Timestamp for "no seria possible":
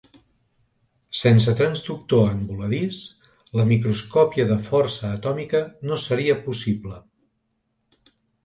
5.91-6.99